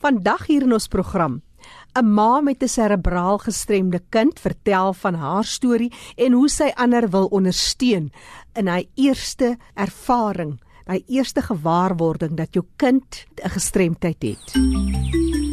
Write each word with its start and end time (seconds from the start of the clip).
Vandag 0.00 0.46
hier 0.48 0.64
in 0.64 0.72
ons 0.72 0.88
program 0.88 1.42
'n 1.98 2.06
Ma 2.14 2.40
met 2.40 2.62
'n 2.62 2.68
serebraal 2.68 3.38
gestremde 3.38 4.00
kind 4.08 4.40
vertel 4.40 4.94
van 4.94 5.14
haar 5.14 5.44
storie 5.44 5.92
en 6.16 6.32
hoe 6.32 6.48
sy 6.48 6.72
ander 6.74 7.10
wil 7.10 7.26
ondersteun 7.26 8.10
in 8.54 8.66
haar 8.66 8.84
eerste 8.94 9.58
ervaring, 9.74 10.60
haar 10.84 11.00
eerste 11.06 11.42
gewaarwording 11.42 12.36
dat 12.36 12.54
jou 12.54 12.64
kind 12.76 13.26
'n 13.44 13.48
gestremdheid 13.48 14.22
het. 14.22 15.49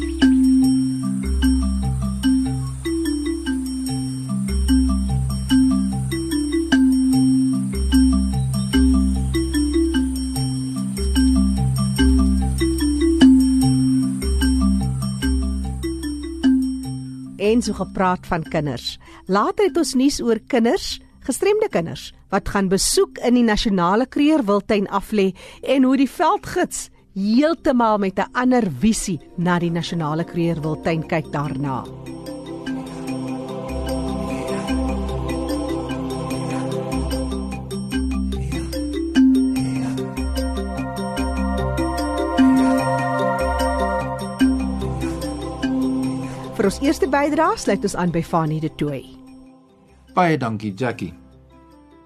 En 17.48 17.62
so 17.62 17.76
gepraat 17.76 18.26
van 18.28 18.44
kinders. 18.52 18.96
Later 19.26 19.68
het 19.68 19.76
ons 19.80 19.94
nuus 19.94 20.20
oor 20.20 20.40
kinders, 20.46 20.98
gestremde 21.24 21.68
kinders 21.72 22.12
wat 22.32 22.48
gaan 22.52 22.68
besoek 22.68 23.18
in 23.24 23.38
die 23.38 23.46
nasionale 23.46 24.06
kreerwiltuin 24.06 24.88
aflê 24.92 25.30
en 25.62 25.88
hoe 25.88 25.96
die 25.96 26.10
veldgids 26.10 26.88
heeltemal 27.16 27.98
met 27.98 28.18
'n 28.18 28.30
ander 28.32 28.68
visie 28.80 29.20
na 29.36 29.58
die 29.58 29.70
nasionale 29.70 30.24
kreerwiltuin 30.24 31.06
kyk 31.06 31.32
daarna. 31.32 31.84
Ons 46.68 46.82
eerste 46.84 47.06
bydrae 47.08 47.56
sluit 47.56 47.84
ons 47.86 47.94
aan 47.96 48.10
by 48.12 48.20
Fanie 48.20 48.58
de 48.60 48.68
Tooi. 48.76 48.98
Baie 50.12 50.36
dankie 50.36 50.74
Jackie. 50.76 51.14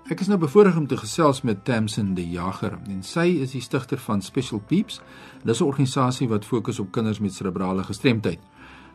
Ek 0.06 0.20
is 0.22 0.28
nou 0.30 0.36
bevoorreg 0.38 0.76
om 0.78 0.84
te 0.86 0.94
gesels 1.00 1.40
met 1.42 1.64
Tamsin 1.66 2.12
die 2.14 2.28
Jager 2.30 2.76
en 2.76 3.00
sy 3.02 3.24
is 3.42 3.56
die 3.56 3.62
stigter 3.64 3.98
van 4.04 4.22
Special 4.22 4.60
Peeps. 4.62 5.00
Dis 5.42 5.58
'n 5.58 5.66
organisasie 5.66 6.28
wat 6.28 6.46
fokus 6.46 6.78
op 6.78 6.92
kinders 6.92 7.18
met 7.18 7.34
serebrale 7.34 7.82
gestremdheid. 7.82 8.38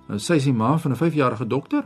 Nou 0.07 0.19
sy 0.19 0.35
is 0.39 0.45
die 0.45 0.53
ma 0.53 0.77
van 0.77 0.91
'n 0.91 0.95
5-jarige 0.95 1.47
dogter 1.47 1.83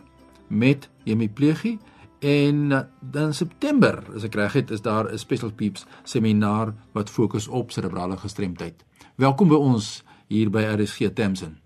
met 0.47 0.89
hemiplegie 1.03 1.79
en 2.19 2.71
eh, 2.71 2.81
dan 2.99 3.33
September, 3.33 4.03
as 4.15 4.23
ek 4.23 4.35
reg 4.35 4.53
het, 4.53 4.71
is 4.71 4.81
daar 4.81 5.11
'n 5.11 5.17
Special 5.17 5.51
Peeps 5.51 5.85
seminar 6.03 6.73
wat 6.91 7.09
fokus 7.09 7.47
op 7.47 7.71
serebrale 7.71 8.17
gestremdheid. 8.17 8.85
Welkom 9.15 9.47
by 9.47 9.55
ons 9.55 10.03
hier 10.27 10.49
by 10.49 10.61
RSG 10.61 11.13
Tamsin. 11.13 11.60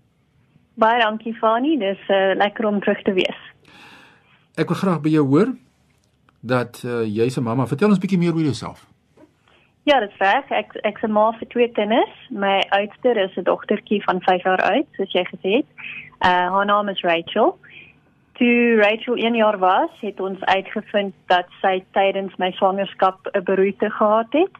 Baie 0.76 1.00
dankie 1.00 1.32
Fani, 1.34 1.78
dis 1.80 2.00
uh, 2.12 2.34
lekker 2.36 2.66
om 2.68 2.80
terug 2.84 2.98
te 3.02 3.12
wees. 3.16 3.38
Ek 4.60 4.68
wil 4.68 4.76
graag 4.76 4.98
by 5.00 5.12
jou 5.14 5.22
hoor 5.24 5.54
dat 6.44 6.82
uh, 6.84 7.00
jy's 7.08 7.38
'n 7.40 7.44
mamma. 7.46 7.64
Vertel 7.66 7.88
ons 7.88 8.00
bietjie 8.02 8.18
meer 8.20 8.34
oor 8.36 8.44
jouself. 8.44 8.84
Ja, 9.88 10.00
dit 10.00 10.10
is 10.10 10.18
reg. 10.20 10.50
Ek 10.50 10.74
ek's 10.84 11.02
'n 11.02 11.12
ma 11.12 11.30
vir 11.38 11.48
twee 11.48 11.68
kinders. 11.72 12.16
My 12.28 12.60
oudste 12.76 13.14
is 13.24 13.36
'n 13.36 13.48
dogtertjie 13.48 14.02
van 14.04 14.20
5 14.20 14.42
jaar 14.42 14.62
oud, 14.72 14.86
soos 14.96 15.12
jy 15.12 15.24
gesê 15.24 15.50
het. 15.60 15.68
Uh 16.20 16.48
haar 16.52 16.66
naam 16.66 16.88
is 16.88 17.00
Rachel. 17.00 17.56
Toe 18.36 18.76
Rachel 18.76 19.16
1 19.16 19.34
jaar 19.34 19.58
was, 19.58 19.90
het 20.00 20.20
ons 20.20 20.44
uitgevind 20.44 21.14
dat 21.26 21.48
sy 21.62 21.84
tydens 21.92 22.36
my 22.36 22.50
swangerskap 22.50 23.18
'n 23.32 23.44
beroerte 23.44 23.90
gehad 23.90 24.32
het 24.32 24.54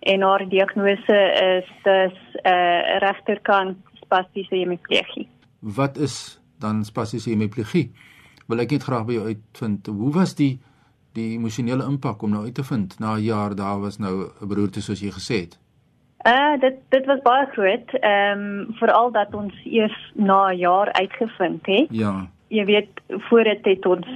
en 0.00 0.22
haar 0.22 0.48
diagnose 0.48 1.18
is 1.58 1.68
dus 1.82 2.18
'n 2.42 2.48
uh, 2.48 2.98
regterkant 2.98 3.76
spastiese 4.02 4.54
hemiplegie 4.54 5.28
wat 5.62 5.96
is 5.96 6.40
dan 6.58 6.84
spasiese 6.84 7.30
hemiplegie? 7.30 7.92
Wil 8.46 8.62
ek 8.64 8.74
net 8.74 8.82
graag 8.82 9.06
by 9.06 9.16
jou 9.16 9.26
uitvind. 9.30 9.86
Hoe 9.86 10.12
was 10.12 10.34
die 10.34 10.58
die 11.12 11.34
emosionele 11.36 11.84
impak 11.84 12.22
om 12.24 12.32
nou 12.32 12.44
uit 12.46 12.54
te 12.56 12.64
vind 12.64 12.98
na 12.98 13.16
'n 13.16 13.22
jaar 13.22 13.54
daar 13.54 13.80
was 13.80 13.98
nou 13.98 14.30
'n 14.40 14.48
beroerte 14.48 14.80
soos 14.80 15.00
jy 15.00 15.10
gesê 15.10 15.36
het? 15.44 15.58
Uh 16.26 16.60
dit 16.60 16.74
dit 16.88 17.06
was 17.06 17.22
baie 17.22 17.46
groot. 17.46 17.88
Ehm 18.00 18.38
um, 18.38 18.74
veral 18.78 19.10
dat 19.12 19.34
ons 19.34 19.54
eers 19.64 20.12
na 20.14 20.50
'n 20.50 20.56
jaar 20.56 20.92
uitgevind 20.92 21.66
het. 21.66 21.86
Ja. 21.90 22.26
Jy 22.48 22.64
weet 22.64 22.90
voor 23.08 23.44
dit 23.44 23.64
het 23.64 23.86
ons 23.86 24.06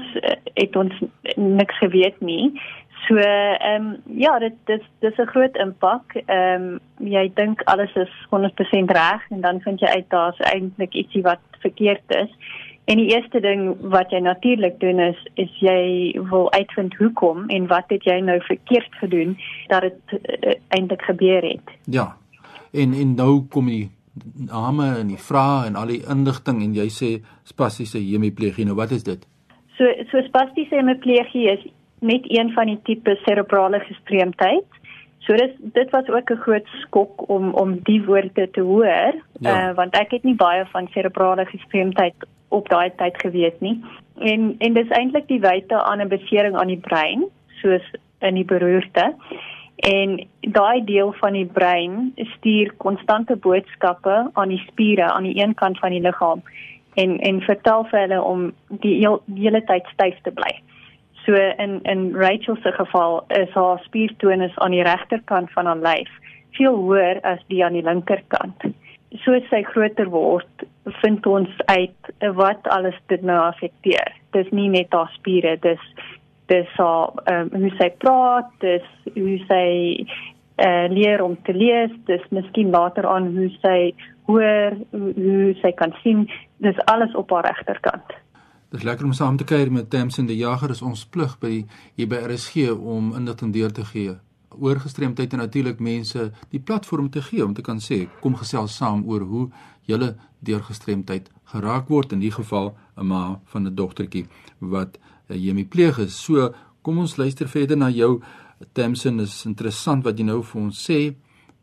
het 0.55 0.77
ons 0.77 0.95
niks 1.37 1.79
geweet 1.79 2.21
nie. 2.21 2.61
So 3.07 3.17
ehm 3.17 3.87
um, 3.87 3.97
ja, 4.19 4.39
dit 4.39 4.55
dis 4.65 4.83
dis 4.99 5.17
'n 5.17 5.27
groot 5.27 5.57
impak. 5.57 6.15
Ehm 6.27 6.79
um, 6.99 7.09
jy 7.09 7.31
dink 7.35 7.63
alles 7.65 7.95
is 7.95 8.13
100% 8.31 8.91
reg 8.91 9.31
en 9.31 9.41
dan 9.41 9.61
vind 9.61 9.81
jy 9.81 9.87
uit 9.87 10.09
daar's 10.09 10.39
eintlik 10.39 10.95
ietsie 10.95 11.23
wat 11.23 11.39
verkeerd 11.61 12.03
is. 12.07 12.31
En 12.85 12.97
die 12.97 13.15
eerste 13.15 13.41
ding 13.41 13.77
wat 13.81 14.11
jy 14.11 14.19
natuurlik 14.19 14.81
doen 14.81 14.99
is 14.99 15.19
is 15.35 15.59
jy 15.59 16.15
wil 16.31 16.53
uitvind 16.53 16.95
hoekom 16.95 17.49
en 17.49 17.67
wat 17.67 17.85
het 17.89 18.05
jy 18.05 18.21
nou 18.21 18.41
verkeerd 18.41 18.95
gedoen 18.95 19.39
dat 19.67 19.81
dit 19.81 20.01
uh, 20.13 20.53
eintlik 20.69 21.03
gebeur 21.03 21.43
het. 21.43 21.71
Ja. 21.85 22.17
En 22.73 22.93
en 22.93 23.15
nou 23.15 23.43
kom 23.51 23.67
die 23.67 23.91
name 24.51 24.97
en 24.99 25.07
die 25.07 25.23
vrae 25.29 25.67
en 25.67 25.75
al 25.75 25.87
die 25.87 26.03
inligting 26.11 26.63
en 26.63 26.75
jy 26.75 26.87
sê 26.89 27.11
spastiese 27.43 27.99
hemiplegie. 27.99 28.65
Nou 28.65 28.77
wat 28.77 28.91
is 28.91 29.03
dit? 29.03 29.27
So 29.77 29.85
so 30.11 30.23
spastiese 30.23 30.75
hemiplegie 30.75 31.51
is 31.51 31.67
net 32.07 32.27
een 32.31 32.53
van 32.53 32.71
die 32.71 32.81
tipe 32.83 33.19
serebrale 33.25 33.81
gestremdheid. 33.89 34.81
So 35.27 35.35
dit 35.35 35.55
dit 35.59 35.91
was 35.91 36.09
ook 36.09 36.31
'n 36.31 36.43
groot 36.47 36.67
skok 36.67 37.29
om 37.29 37.55
om 37.55 37.79
die 37.83 38.05
woorde 38.05 38.51
te 38.51 38.61
hoor, 38.61 39.15
ja. 39.41 39.69
uh, 39.71 39.75
want 39.75 39.95
ek 39.99 40.11
het 40.11 40.23
nie 40.23 40.35
baie 40.35 40.65
van 40.67 40.89
serebrale 40.91 41.45
gestremdheid 41.45 42.15
op 42.49 42.69
daai 42.69 42.91
tyd 42.97 43.21
geweet 43.21 43.61
nie. 43.61 43.85
En 44.19 44.55
en 44.59 44.73
dis 44.73 44.89
eintlik 44.89 45.27
die 45.29 45.41
wyte 45.41 45.83
aan 45.83 46.01
'n 46.01 46.09
besering 46.09 46.57
aan 46.57 46.73
die 46.73 46.85
brein, 46.89 47.25
soos 47.63 47.85
in 48.19 48.35
die 48.35 48.45
beroerte. 48.45 49.15
En 49.77 50.27
daai 50.41 50.85
deel 50.85 51.13
van 51.13 51.33
die 51.33 51.47
brein 51.47 52.13
stuur 52.17 52.73
konstante 52.77 53.37
boodskappe 53.37 54.31
aan 54.33 54.49
die 54.49 54.65
spiere 54.67 55.13
aan 55.13 55.23
die 55.23 55.43
een 55.43 55.55
kant 55.55 55.79
van 55.79 55.91
die 55.91 56.01
liggaam 56.01 56.43
en 56.97 57.19
en 57.19 57.41
vertel 57.41 57.85
vir 57.91 58.01
hulle 58.01 58.23
om 58.23 58.53
die, 58.69 58.95
heel, 58.99 59.21
die 59.25 59.43
hele 59.43 59.63
tyd 59.65 59.89
styf 59.93 60.21
te 60.23 60.33
bly. 60.33 60.53
So 61.27 61.35
in 61.35 61.81
in 61.83 62.15
Rachel 62.15 62.57
se 62.63 62.73
geval 62.73 63.25
is 63.29 63.51
haar 63.51 63.79
spiertonus 63.83 64.59
aan 64.59 64.71
die 64.71 64.83
regterkant 64.83 65.53
van 65.53 65.67
haar 65.67 65.83
lyf 65.83 66.11
veel 66.57 66.75
hoër 66.75 67.21
as 67.21 67.43
die 67.51 67.65
aan 67.65 67.75
die 67.77 67.85
linkerkant. 67.85 68.63
Soos 69.25 69.45
sy 69.51 69.63
groter 69.67 70.09
word, 70.13 70.65
vind 71.03 71.27
ons 71.27 71.51
uit 71.67 72.13
wat 72.39 72.69
alles 72.75 72.97
dit 73.13 73.23
nou 73.23 73.39
affekteer. 73.43 74.15
Dis 74.37 74.49
nie 74.55 74.69
net 74.73 74.95
haar 74.95 75.11
spiere, 75.19 75.57
dis 75.61 75.83
dis 76.47 76.71
haar 76.79 77.11
um, 77.27 77.51
hoe 77.59 77.73
sy 77.75 77.89
praat, 77.99 78.51
dis 78.63 78.87
hoe 79.17 79.39
sy 79.49 79.67
uh, 80.63 80.87
leer 80.93 81.25
om 81.25 81.35
te 81.43 81.55
lees, 81.57 81.91
dis 82.07 82.23
miskien 82.31 82.71
later 82.71 83.09
aan 83.11 83.33
hoe 83.35 83.51
sy 83.65 83.81
hoor, 84.31 84.79
hoe, 84.95 85.11
hoe 85.19 85.57
sy 85.63 85.73
kan 85.75 85.95
sien, 86.05 86.29
dis 86.63 86.79
alles 86.87 87.19
op 87.19 87.35
haar 87.35 87.51
regterkant. 87.51 88.15
Dis 88.77 88.85
lekker 88.85 89.07
om 89.09 89.13
saam 89.17 89.37
te 89.41 89.45
kuier 89.49 89.71
met 89.73 89.87
Tamsin 89.91 90.27
die 90.29 90.37
Jager. 90.37 90.69
Is 90.71 90.83
ons 90.85 91.07
plig 91.09 91.33
by 91.41 91.63
hier 91.97 92.09
by 92.11 92.19
RSG 92.27 92.75
om 92.77 93.15
inligting 93.17 93.55
deur 93.55 93.73
te 93.73 93.85
gee 93.89 94.19
oor 94.53 94.77
gestremdheid 94.83 95.33
en 95.33 95.41
natuurlik 95.41 95.81
mense 95.81 96.27
die 96.53 96.61
platform 96.61 97.09
te 97.13 97.23
gee 97.25 97.45
om 97.45 97.55
te 97.57 97.65
kan 97.65 97.81
sê 97.81 98.03
kom 98.21 98.37
gesels 98.37 98.77
saam 98.77 99.03
oor 99.09 99.25
hoe 99.31 99.47
julle 99.89 100.11
deur 100.49 100.61
gestremdheid 100.69 101.31
geraak 101.55 101.89
word 101.89 102.13
in 102.13 102.21
die 102.21 102.33
geval 102.37 102.77
'n 102.97 103.07
ma 103.07 103.41
van 103.53 103.67
'n 103.67 103.75
dogtertjie 103.75 104.27
wat 104.61 104.99
hemipleeg 105.29 105.99
is. 105.99 106.15
So 106.25 106.53
kom 106.83 106.99
ons 106.99 107.17
luister 107.17 107.49
verder 107.49 107.77
na 107.77 107.89
jou 107.89 108.21
Tamsin 108.73 109.21
is 109.21 109.45
interessant 109.47 110.05
wat 110.05 110.19
jy 110.19 110.25
nou 110.25 110.43
vir 110.43 110.63
ons 110.63 110.91
sê, 110.91 111.15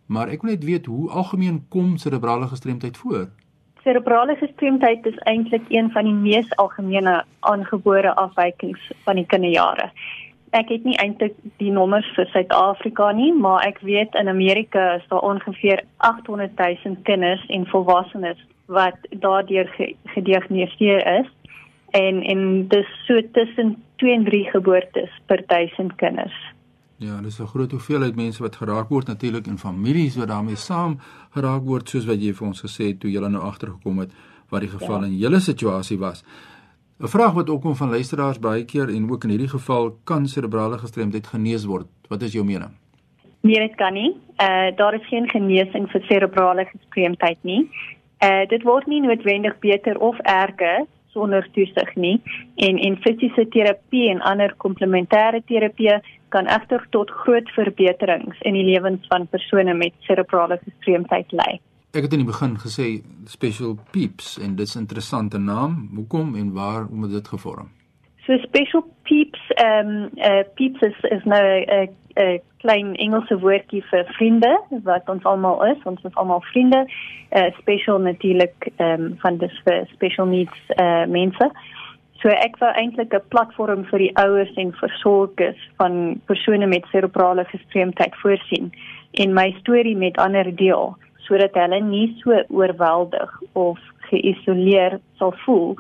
maar 0.07 0.29
ek 0.29 0.41
wil 0.41 0.51
net 0.51 0.63
weet 0.63 0.85
hoe 0.85 1.09
algemeen 1.09 1.65
kom 1.69 1.97
cerebrale 1.97 2.47
gestremdheid 2.47 2.97
voor? 2.97 3.29
Cerebrale 3.83 4.35
gestremdheid 4.35 5.05
is 5.05 5.17
eintlik 5.27 5.65
een 5.67 5.91
van 5.91 6.05
die 6.07 6.13
mees 6.13 6.55
algemene 6.55 7.23
aangebore 7.39 8.13
afwykings 8.15 8.91
van 9.03 9.19
die 9.19 9.25
kinderjare. 9.25 9.89
Ek 10.55 10.69
het 10.71 10.85
nie 10.87 10.95
eintlik 11.01 11.35
die 11.59 11.71
nommers 11.73 12.07
vir 12.15 12.29
Suid-Afrika 12.31 13.09
nie, 13.11 13.33
maar 13.35 13.65
ek 13.67 13.81
weet 13.83 14.15
in 14.15 14.31
Amerika 14.31 14.93
is 15.01 15.07
daar 15.11 15.25
ongeveer 15.27 15.83
800 15.97 16.55
000 16.85 16.95
kinders 17.03 17.43
en 17.49 17.67
volwassenes 17.67 18.39
wat 18.71 18.95
daardeur 19.09 19.67
gediagnoseer 20.15 21.03
is 21.19 21.27
en 21.91 22.23
en 22.23 22.67
dis 22.67 22.95
so 23.07 23.19
tussen 23.35 23.75
2 23.99 24.13
en 24.13 24.23
3 24.29 24.43
geboortes 24.55 25.11
per 25.25 25.43
1000 25.47 25.95
kinders. 25.95 26.37
Ja, 27.03 27.21
dis 27.21 27.39
'n 27.39 27.45
groot 27.45 27.71
hoeveelheid 27.71 28.15
mense 28.15 28.41
wat 28.41 28.55
geraak 28.55 28.89
word 28.89 29.07
natuurlik 29.07 29.47
en 29.47 29.57
families 29.57 30.15
wat 30.15 30.27
daarmee 30.27 30.55
saam 30.55 30.99
geraak 31.35 31.63
word 31.63 31.89
soos 31.89 32.05
wat 32.05 32.21
jy 32.21 32.33
vir 32.33 32.47
ons 32.47 32.61
gesê 32.61 32.83
het 32.87 32.99
toe 32.99 33.11
jy 33.11 33.19
nou 33.19 33.43
agtergekom 33.43 33.99
het 33.99 34.11
wat 34.49 34.61
die 34.61 34.69
geval 34.69 34.99
ja. 34.99 35.05
in 35.05 35.17
julle 35.17 35.39
situasie 35.39 35.97
was. 35.97 36.23
'n 36.99 37.07
Vraag 37.07 37.33
wat 37.33 37.49
ook 37.49 37.61
kom 37.61 37.75
van 37.75 37.89
luisteraars 37.89 38.39
baie 38.39 38.65
keer 38.65 38.89
en 38.89 39.11
ook 39.11 39.23
in 39.23 39.29
hierdie 39.29 39.49
geval 39.57 39.97
kan 40.03 40.27
cerebrale 40.27 40.77
gestremdheid 40.77 41.27
genees 41.27 41.65
word. 41.65 41.87
Wat 42.07 42.21
is 42.21 42.33
jou 42.33 42.45
mening? 42.45 42.71
Nee, 43.41 43.59
dit 43.59 43.75
kan 43.75 43.93
nie. 43.93 44.15
Uh, 44.37 44.75
daar 44.75 44.93
is 44.93 45.07
geen 45.07 45.29
genesing 45.29 45.89
vir 45.91 46.01
cerebrale 46.01 46.65
gestremdheid 46.65 47.37
nie. 47.41 47.69
Uh 48.23 48.45
dit 48.47 48.63
word 48.63 48.85
nie 48.87 49.01
noodwendig 49.01 49.59
beter 49.59 49.99
of 49.99 50.17
erger 50.19 50.85
sonder 51.13 51.45
toesig 51.55 51.95
nie 51.95 52.15
en 52.67 52.79
en 52.87 52.97
fisiese 53.05 53.45
terapie 53.55 54.09
en 54.11 54.23
ander 54.31 54.55
komplementêre 54.65 55.43
terapie 55.49 55.99
kan 56.33 56.49
egter 56.49 56.87
tot 56.89 57.11
groot 57.23 57.49
verbeterings 57.57 58.41
in 58.41 58.57
die 58.57 58.65
lewens 58.71 59.05
van 59.11 59.27
persone 59.27 59.73
met 59.73 59.93
serebrale 60.07 60.59
gestremdheid 60.65 61.31
lei. 61.31 61.59
Ek 61.93 62.07
het 62.07 62.13
in 62.15 62.23
die 62.23 62.31
begin 62.31 62.57
gesê 62.57 62.87
Special 63.29 63.77
Peeps 63.93 64.39
en 64.41 64.55
dis 64.55 64.75
'n 64.75 64.79
interessante 64.85 65.37
naam. 65.37 65.89
Hoekom 65.95 66.35
en 66.35 66.53
waar 66.53 66.87
om 66.89 67.09
dit 67.11 67.27
gevorm? 67.27 67.69
So 68.25 68.37
Special 68.37 68.83
Peeps 69.03 69.39
ehm 69.57 69.87
um, 69.87 70.09
uh, 70.15 70.43
Peeps 70.55 70.81
is, 70.81 70.95
is 71.11 71.23
nou 71.23 71.43
'n 71.43 71.89
'n 72.15 72.39
klein 72.57 72.95
Engelse 72.95 73.39
woordjie 73.39 73.83
vir 73.91 74.05
vriende 74.17 74.51
wat 74.83 75.09
ons 75.09 75.23
almal 75.23 75.65
is, 75.65 75.83
ons 75.83 76.03
is 76.03 76.15
almal 76.15 76.41
vriende. 76.41 76.85
Uh 77.31 77.51
special 77.59 77.99
natuurlik 77.99 78.71
ehm 78.77 79.01
um, 79.01 79.17
van 79.17 79.37
dis 79.37 79.61
vir 79.65 79.87
special 79.91 80.25
needs 80.25 80.59
uh 80.79 81.05
mense. 81.05 81.51
So 82.21 82.29
ek 82.29 82.55
wou 82.61 82.71
eintlik 82.71 83.13
'n 83.13 83.27
platform 83.27 83.83
vir 83.91 83.99
die 83.99 84.15
ouers 84.15 84.53
en 84.55 84.71
versorgers 84.71 85.69
van 85.77 86.21
persone 86.25 86.67
met 86.67 86.85
serebrale 86.91 87.43
gestremdheid 87.45 88.15
voorsien 88.15 88.71
en 89.11 89.33
my 89.33 89.51
storie 89.59 89.97
met 89.97 90.17
ander 90.17 90.55
deel 90.55 90.95
sodat 91.27 91.53
hulle 91.53 91.79
nie 91.81 92.15
so 92.23 92.43
oorweldig 92.49 93.41
of 93.53 93.79
geïsoleer 94.09 94.99
sal 95.17 95.35
voel 95.45 95.77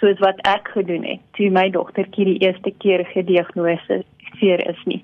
soos 0.00 0.18
wat 0.18 0.40
ek 0.48 0.68
gedoen 0.74 1.04
het 1.04 1.22
toe 1.36 1.50
my 1.50 1.70
dogtertjie 1.70 2.24
die 2.24 2.38
eerste 2.44 2.72
keer 2.82 3.04
gediagnoseer 3.14 4.62
is 4.68 4.82
nie. 4.84 5.02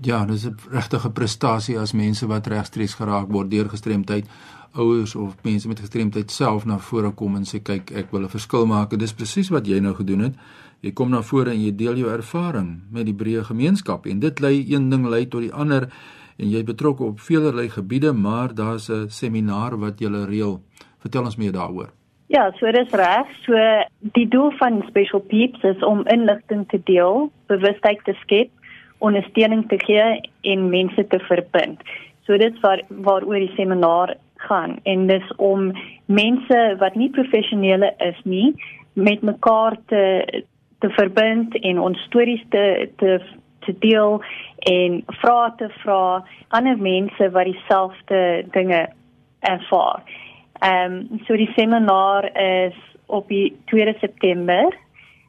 Ja, 0.00 0.24
dis 0.24 0.46
'n 0.46 0.54
regtige 0.70 1.10
prestasie 1.10 1.78
as 1.78 1.92
mense 1.92 2.26
wat 2.26 2.46
regstreeks 2.46 2.94
geraak 2.94 3.28
word 3.28 3.50
deur 3.50 3.68
gestremdheid, 3.68 4.26
ouers 4.72 5.14
of 5.14 5.34
mense 5.42 5.68
met 5.68 5.80
gestremdheid 5.80 6.30
self 6.30 6.64
na 6.64 6.78
vore 6.78 7.10
kom 7.10 7.36
en 7.36 7.44
sê 7.44 7.62
kyk, 7.62 7.90
ek 7.90 8.10
wil 8.10 8.22
'n 8.22 8.28
verskil 8.28 8.66
maak. 8.66 8.90
Dit 8.90 9.02
is 9.02 9.12
presies 9.12 9.48
wat 9.48 9.66
jy 9.66 9.80
nou 9.80 9.94
gedoen 9.94 10.20
het. 10.20 10.34
Jy 10.80 10.92
kom 10.92 11.10
na 11.10 11.22
vore 11.22 11.50
en 11.50 11.60
jy 11.60 11.76
deel 11.76 11.96
jou 11.96 12.10
ervaring 12.10 12.82
met 12.90 13.04
die 13.04 13.14
breë 13.14 13.44
gemeenskap 13.44 14.06
en 14.06 14.20
dit 14.20 14.40
lei 14.40 14.64
een 14.68 14.90
ding 14.90 15.06
lei 15.06 15.26
tot 15.26 15.40
die 15.40 15.52
ander 15.52 15.88
en 16.38 16.50
jy 16.50 16.64
betrokke 16.64 17.04
op 17.04 17.20
velerlei 17.20 17.68
gebiede, 17.68 18.12
maar 18.12 18.54
daar's 18.54 18.88
'n 18.88 19.08
seminaar 19.08 19.78
wat 19.78 20.00
jy 20.00 20.08
reël. 20.08 20.62
Vertel 20.98 21.24
ons 21.24 21.36
meer 21.36 21.52
daaroor. 21.52 21.97
Ja, 22.28 22.50
so 22.58 22.70
dis 22.72 22.90
reg. 22.92 23.28
So 23.46 23.56
die 24.12 24.28
doel 24.28 24.50
van 24.60 24.82
Special 24.88 25.20
Peeps 25.20 25.62
is 25.64 25.84
om 25.84 26.06
inligting 26.12 26.66
te 26.68 26.80
deel, 26.84 27.30
bewustheid 27.48 28.04
te 28.04 28.12
skep 28.20 28.50
ondersteuning 28.98 29.68
te 29.68 29.78
gee 29.78 30.30
en 30.40 30.68
mense 30.68 31.06
te 31.06 31.18
verbind. 31.18 31.82
So 32.26 32.36
dit 32.36 32.60
waar 32.60 32.82
waaroor 32.88 33.40
die 33.40 33.54
seminaar 33.56 34.16
gaan 34.48 34.76
en 34.82 35.06
dis 35.06 35.32
om 35.36 35.70
mense 36.06 36.58
wat 36.78 36.94
nie 36.94 37.10
professionele 37.10 37.94
is 38.04 38.18
nie 38.24 38.54
met 38.92 39.22
mekaar 39.22 39.78
te 39.86 40.02
te 40.78 40.90
verbind 40.94 41.56
en 41.62 41.80
ons 41.80 42.04
stories 42.10 42.44
te 42.50 42.90
te 43.00 43.18
te 43.66 43.74
deel 43.78 44.20
en 44.68 45.02
vra 45.22 45.50
te 45.56 45.68
vra 45.80 46.24
ander 46.48 46.78
mense 46.78 47.30
wat 47.30 47.48
dieselfde 47.50 48.20
dinge 48.52 48.86
ervaar. 49.40 50.02
Ehm 50.60 50.92
um, 50.92 51.20
so 51.26 51.36
die 51.36 51.52
seminaar 51.54 52.30
is 52.36 52.74
op 53.06 53.28
die 53.28 53.56
2 53.66 53.94
September 54.00 54.74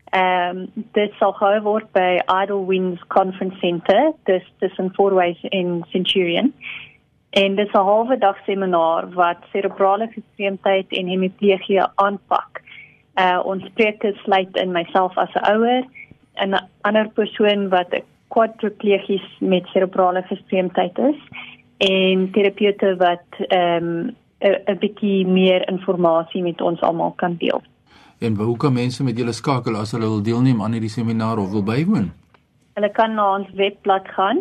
Ehm 0.10 0.58
um, 0.58 0.86
dit 0.92 1.12
sal 1.20 1.34
gehou 1.38 1.60
word 1.62 1.90
by 1.94 2.18
Idle 2.34 2.64
Winds 2.66 3.02
Conference 3.14 3.60
Center, 3.62 4.14
dis 4.26 4.46
dis 4.58 4.78
in 4.82 4.90
Fourways 4.96 5.38
in 5.54 5.84
Centurion. 5.92 6.54
En 7.30 7.56
dis 7.56 7.72
'n 7.74 7.86
halwe 7.90 8.18
dag 8.18 8.38
seminaar 8.46 9.10
wat 9.14 9.38
cerebrale 9.52 10.08
gestremdheid 10.08 10.88
en 10.90 11.08
hemiplegie 11.08 11.82
aanpak. 11.96 12.62
Uh 13.16 13.40
ons 13.46 13.66
sprekers 13.66 14.18
sluit 14.24 14.56
in 14.58 14.72
myself 14.72 15.18
as 15.18 15.34
'n 15.36 15.46
ouer 15.54 15.84
en 16.34 16.50
'n 16.56 16.68
ander 16.82 17.10
persoon 17.10 17.70
wat 17.70 17.94
'n 17.94 18.04
quadriplegies 18.28 19.28
met 19.40 19.68
cerebrale 19.68 20.22
gestremdheid 20.22 20.98
is 20.98 21.20
en 21.78 22.32
terapeute 22.32 22.96
wat 22.98 23.30
ehm 23.48 23.86
um, 23.86 24.16
'n 24.40 24.78
bietjie 24.80 25.28
meer 25.28 25.68
inligting 25.68 26.44
met 26.44 26.62
ons 26.62 26.82
almal 26.82 27.12
kan 27.12 27.36
deel. 27.38 27.62
En 28.20 28.36
hoe 28.36 28.58
kan 28.58 28.74
mense 28.74 29.04
met 29.04 29.18
julle 29.18 29.32
skakel 29.32 29.76
as 29.76 29.92
hulle 29.92 30.08
wil 30.08 30.22
deelneem 30.22 30.62
aan 30.62 30.72
hierdie 30.72 30.90
seminaar 30.90 31.38
of 31.38 31.52
wil 31.52 31.64
bywoon? 31.64 32.12
Hulle 32.74 32.92
kan 32.92 33.14
na 33.14 33.36
ons 33.38 33.48
webblad 33.56 34.08
gaan, 34.08 34.40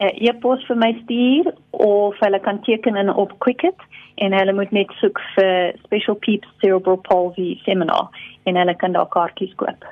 'n 0.00 0.04
uh, 0.06 0.28
e-pos 0.28 0.64
vir 0.66 0.76
my 0.76 0.92
stuur 1.02 1.54
of 1.70 2.18
hulle 2.18 2.40
kan 2.40 2.60
teken 2.62 2.96
in 2.96 3.12
op 3.12 3.38
Quicket 3.38 3.80
en 4.14 4.32
hulle 4.32 4.52
moet 4.52 4.70
net 4.70 4.92
soek 5.00 5.20
vir 5.34 5.76
Special 5.84 6.16
Peeps 6.16 6.48
Cerebral 6.60 6.96
Palsy 6.96 7.60
Seminar 7.64 8.08
en 8.44 8.56
hulle 8.56 8.76
kan 8.76 8.92
daar 8.92 9.08
kaartjies 9.08 9.54
koop. 9.54 9.84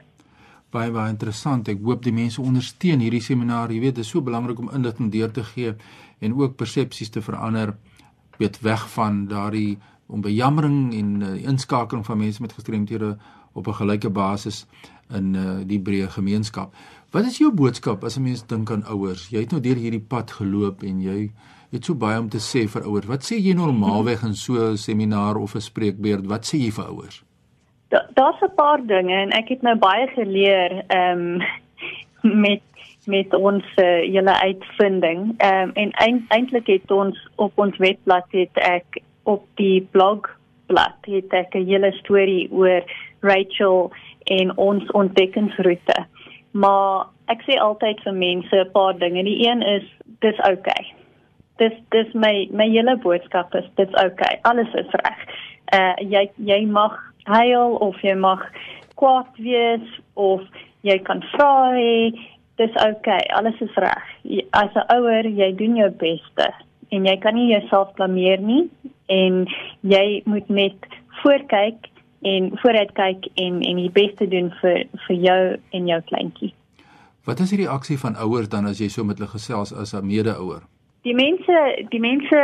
Baie 0.71 0.91
baie 0.93 1.09
interessant. 1.09 1.69
Ek 1.69 1.81
hoop 1.85 2.03
die 2.05 2.13
mense 2.13 2.41
ondersteun 2.41 3.01
hierdie 3.01 3.25
seminaar. 3.25 3.73
Jy 3.73 3.81
weet, 3.81 3.95
dit 3.97 4.05
is 4.05 4.11
so 4.13 4.21
belangrik 4.21 4.59
om 4.59 4.69
inligting 4.77 5.13
deur 5.13 5.31
te 5.33 5.45
gee 5.45 5.73
en 6.21 6.35
ook 6.37 6.57
persepsies 6.57 7.11
te 7.11 7.23
verander. 7.25 7.73
Weet 8.39 8.61
weg 8.61 8.91
van 8.91 9.27
daardie 9.27 9.79
om 10.07 10.21
bejammering 10.21 10.95
en 10.95 11.21
uh, 11.21 11.43
inskakeling 11.45 12.07
van 12.07 12.19
mense 12.19 12.43
met 12.43 12.53
gestremthede 12.53 13.17
op 13.53 13.67
'n 13.67 13.75
gelyke 13.75 14.11
basis 14.11 14.67
in 15.11 15.35
uh, 15.35 15.59
die 15.67 15.81
breë 15.81 16.09
gemeenskap. 16.09 16.75
Wat 17.11 17.25
is 17.25 17.39
jou 17.39 17.53
boodskap 17.53 18.05
as 18.05 18.17
'n 18.17 18.23
mens 18.23 18.47
dink 18.47 18.71
aan 18.71 18.85
ouers? 18.85 19.29
Jy 19.29 19.41
het 19.41 19.51
nou 19.51 19.61
deur 19.63 19.77
hierdie 19.77 20.07
pad 20.09 20.31
geloop 20.31 20.83
en 20.83 21.01
jy 21.01 21.31
het 21.71 21.85
so 21.85 21.95
baie 21.95 22.19
om 22.21 22.29
te 22.29 22.39
sê 22.39 22.69
vir 22.69 22.83
ouers. 22.83 23.07
Wat 23.07 23.25
sê 23.25 23.37
jy 23.41 23.55
normaalweg 23.55 24.23
in 24.23 24.35
so 24.35 24.55
'n 24.55 24.77
seminaar 24.77 25.37
of 25.37 25.55
'n 25.55 25.61
spreekbeurt? 25.61 26.27
Wat 26.27 26.45
sê 26.47 26.59
jy 26.59 26.71
vir 26.71 26.85
ouers? 26.85 27.25
Daar's 27.89 28.41
'n 28.43 28.55
paar 28.57 28.87
dinge 28.87 29.15
en 29.15 29.31
ek 29.31 29.49
het 29.49 29.63
nou 29.63 29.77
baie 29.77 30.07
geleer 30.07 30.85
ehm 30.87 31.19
um, 31.19 31.43
met 32.45 32.68
met 33.09 33.35
ons 33.35 33.65
uh, 33.81 34.05
julle 34.05 34.35
uitvinding. 34.41 35.35
Ehm 35.39 35.73
um, 35.75 35.93
en 35.97 36.25
eintlik 36.29 36.67
het 36.67 36.91
ons 36.91 37.17
op 37.37 37.53
ons 37.59 37.77
webblad 37.77 38.27
het 38.37 38.61
ek 38.69 39.01
op 39.29 39.45
die 39.61 39.81
blogblad 39.93 41.09
het 41.09 41.33
ek 41.33 41.55
'n 41.55 41.69
hele 41.69 41.93
storie 42.01 42.49
oor 42.53 42.83
Rachel 43.21 43.91
en 44.25 44.57
ons 44.57 44.91
ontdekkingsroete. 44.91 46.07
Maar 46.51 47.07
ek 47.27 47.43
sê 47.49 47.59
altyd 47.61 48.01
vir 48.05 48.15
mense 48.15 48.57
'n 48.57 48.71
paar 48.73 48.99
dinge. 48.99 49.25
Die 49.25 49.49
een 49.49 49.63
is 49.63 49.85
dis 50.19 50.39
oukei. 50.39 50.85
Okay. 50.85 50.95
Dis 51.57 51.77
dis 51.89 52.13
my 52.13 52.49
my 52.53 52.69
hele 52.69 52.97
boodskap 52.97 53.55
is 53.55 53.69
dis 53.75 53.93
oukei. 53.93 54.11
Okay. 54.13 54.39
Alles 54.43 54.73
is 54.75 54.91
reg. 54.91 55.19
Uh 55.73 55.95
jy 56.11 56.31
jy 56.37 56.67
mag 56.67 57.13
huil 57.25 57.75
of 57.75 58.01
jy 58.01 58.15
mag 58.15 58.45
kwaad 58.95 59.37
wees 59.37 60.01
of 60.15 60.43
jy 60.81 60.99
kan 60.99 61.23
vra 61.33 61.73
hê 61.75 62.13
dis 62.59 62.75
oukei. 62.75 63.19
Okay. 63.19 63.27
Alles 63.39 63.61
is 63.65 63.75
reg. 63.75 64.05
As 64.51 64.75
'n 64.75 64.87
ouer, 64.97 65.27
jy 65.27 65.55
doen 65.55 65.77
jou 65.77 65.91
beste 65.91 66.49
en 66.91 67.05
jy 67.05 67.17
kan 67.23 67.35
nie 67.35 67.51
jouself 67.53 67.93
blameer 67.95 68.41
nie 68.41 68.69
en 69.07 69.47
jy 69.81 70.23
moet 70.25 70.49
net 70.49 70.87
voorkyk 71.23 71.89
en 72.23 72.51
vooruitkyk 72.63 73.29
en 73.35 73.61
en 73.63 73.77
die 73.77 73.93
beste 73.93 74.29
doen 74.29 74.51
vir 74.61 74.87
vir 75.07 75.17
jou 75.17 75.43
en 75.71 75.87
jou 75.87 76.01
kleintjie. 76.11 76.55
Wat 77.25 77.41
is 77.45 77.53
die 77.53 77.61
reaksie 77.65 77.99
van 77.99 78.17
ouers 78.17 78.49
dan 78.49 78.67
as 78.67 78.81
jy 78.81 78.89
so 78.89 79.05
met 79.05 79.19
hulle 79.19 79.31
gesels 79.31 79.73
as 79.73 79.95
'n 79.95 80.07
mede-ouer? 80.07 80.63
Die 81.03 81.15
mense 81.15 81.85
die 81.91 82.01
mense 82.01 82.41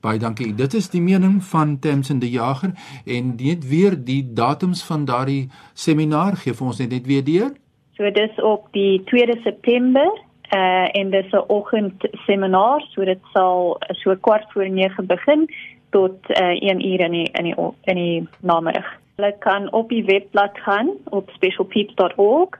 Baie 0.00 0.18
dankie. 0.18 0.54
Dit 0.56 0.74
is 0.74 0.90
die 0.90 1.02
mening 1.02 1.44
van 1.44 1.78
Tamsin 1.78 2.18
de 2.18 2.30
Jager 2.30 2.70
en 3.04 3.34
net 3.36 3.68
weer 3.68 4.04
die 4.04 4.32
datums 4.32 4.84
van 4.84 5.04
daardie 5.04 5.50
seminaar 5.74 6.36
gee 6.40 6.54
vir 6.54 6.66
ons 6.66 6.78
net 6.80 6.90
net 6.90 7.06
weer 7.06 7.24
deur. 7.24 7.50
So 7.98 8.10
dis 8.10 8.40
op 8.40 8.68
die 8.72 9.02
2 9.04 9.40
September 9.44 10.08
uh 10.56 10.98
en 10.98 11.10
dis 11.10 11.32
'n 11.32 11.44
oggend 11.46 12.08
seminaar, 12.26 12.80
so 12.94 13.04
dit 13.04 13.18
sal 13.32 13.78
so 13.92 14.16
kwart 14.16 14.52
voor 14.52 14.70
9 14.70 15.06
begin 15.06 15.48
tot 15.90 16.30
uh, 16.30 16.56
1 16.70 16.86
uur 16.86 17.00
in 17.00 17.10
die 17.10 17.28
in 17.32 17.44
die 17.44 17.54
in 17.82 17.96
die 17.96 18.28
namiddag. 18.40 18.86
Hulle 19.16 19.34
kan 19.38 19.72
op 19.72 19.88
die 19.88 20.04
webblad 20.04 20.58
gaan 20.64 20.88
op 21.04 21.30
specialpeeps.org 21.30 22.58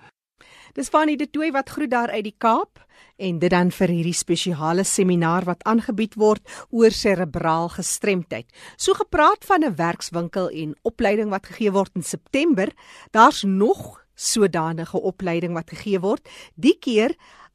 Dis 0.74 0.90
Fanie 0.90 1.14
de 1.14 1.28
Tooi 1.30 1.52
wat 1.54 1.70
groet 1.70 1.92
daar 1.92 2.10
uit 2.10 2.24
die 2.26 2.38
Kaap 2.42 2.80
en 3.22 3.38
dit 3.38 3.52
dan 3.54 3.70
vir 3.70 3.92
hierdie 3.94 4.16
spesiale 4.18 4.82
seminaar 4.90 5.46
wat 5.46 5.62
aangebied 5.70 6.16
word 6.18 6.42
oor 6.74 6.90
serebraal 6.90 7.70
gestremdheid. 7.76 8.48
So 8.76 8.98
gepraat 8.98 9.46
van 9.46 9.64
'n 9.64 9.76
werkswinkel 9.78 10.50
en 10.50 10.74
opleiding 10.82 11.30
wat 11.30 11.46
gegee 11.46 11.72
word 11.72 11.92
in 11.94 12.02
September, 12.04 12.74
daar's 13.12 13.44
nog 13.44 14.02
sodanige 14.16 14.98
opleiding 14.98 15.54
wat 15.54 15.70
gegee 15.70 16.00
word. 16.00 16.28
Die 16.56 16.78
keer 16.80 17.14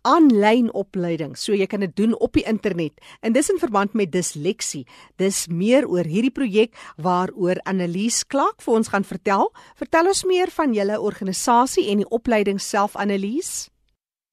aanlyn 0.09 0.73
opleiding. 0.73 1.37
So 1.37 1.57
jy 1.57 1.69
kan 1.71 1.85
dit 1.85 1.95
doen 1.97 2.15
op 2.17 2.37
die 2.37 2.47
internet. 2.49 2.97
En 3.21 3.37
dis 3.37 3.51
in 3.53 3.61
verband 3.61 3.95
met 3.95 4.13
disleksie. 4.13 4.85
Dis 5.21 5.47
meer 5.49 5.89
oor 5.89 6.09
hierdie 6.09 6.35
projek 6.35 6.77
waaroor 6.97 7.61
Annelies 7.69 8.25
Klak 8.27 8.63
vir 8.65 8.79
ons 8.81 8.93
gaan 8.93 9.05
vertel. 9.05 9.51
Vertel 9.77 10.13
ons 10.13 10.25
meer 10.29 10.53
van 10.57 10.77
julle 10.77 11.01
organisasie 11.01 11.89
en 11.93 12.05
die 12.05 12.13
opleiding 12.21 12.61
self 12.63 12.97
Annelies. 12.97 13.69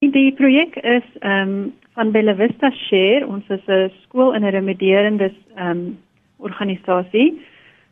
Die 0.00 0.32
projek 0.36 0.76
is 0.76 1.04
ehm 1.20 1.48
um, 1.48 1.74
van 1.96 2.10
Bella 2.12 2.34
Vista 2.36 2.68
Share. 2.70 3.24
Ons 3.26 3.48
is 3.48 3.64
'n 3.66 3.90
skool 4.02 4.34
in 4.34 4.44
'n 4.44 4.52
remedierende 4.52 5.32
ehm 5.56 5.70
um, 5.70 5.98
organisasie. 6.38 7.40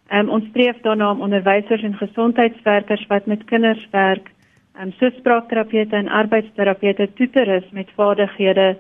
Ehm 0.09 0.29
um, 0.29 0.29
ons 0.29 0.45
streef 0.50 0.76
daarna 0.83 1.11
om 1.11 1.21
onderwysers 1.21 1.83
en 1.83 1.95
gesondheidswerkers 1.95 3.07
wat 3.07 3.26
met 3.26 3.45
kinders 3.45 3.88
werk 3.91 4.34
um, 4.81 4.93
so 4.99 5.11
spraakterapeute 5.19 5.97
en 5.97 6.09
arbeidsterapeute 6.09 7.09
toe 7.14 7.28
te 7.31 7.45
rus 7.45 7.71
met 7.73 7.90
vaardighede 7.97 8.76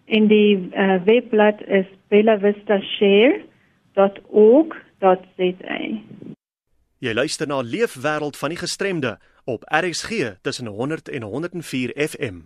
en 0.06 0.26
die 0.26 0.56
uh, 0.56 1.04
webblad 1.04 1.62
is 1.68 1.86
bellavistashare.org.za 2.08 3.47
www.leefwêreld.co.za. 3.98 5.78
Jy 6.98 7.14
luister 7.14 7.46
na 7.46 7.60
Leefwêreld 7.62 8.36
van 8.36 8.50
die 8.50 8.58
gestremde 8.58 9.18
op 9.46 9.66
RXG 9.70 10.38
tussen 10.42 10.66
100 10.66 11.08
en 11.08 11.22
104 11.22 11.92
FM. 12.08 12.40